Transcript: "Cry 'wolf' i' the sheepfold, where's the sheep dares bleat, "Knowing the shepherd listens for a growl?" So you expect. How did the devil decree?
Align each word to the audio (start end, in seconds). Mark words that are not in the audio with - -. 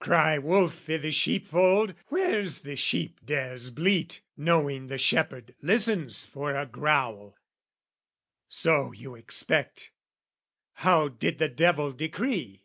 "Cry 0.00 0.36
'wolf' 0.36 0.90
i' 0.90 0.98
the 0.98 1.10
sheepfold, 1.10 1.94
where's 2.08 2.60
the 2.60 2.76
sheep 2.76 3.20
dares 3.24 3.70
bleat, 3.70 4.20
"Knowing 4.36 4.88
the 4.88 4.98
shepherd 4.98 5.54
listens 5.62 6.26
for 6.26 6.54
a 6.54 6.66
growl?" 6.66 7.38
So 8.48 8.92
you 8.92 9.14
expect. 9.14 9.90
How 10.74 11.08
did 11.08 11.38
the 11.38 11.48
devil 11.48 11.92
decree? 11.92 12.64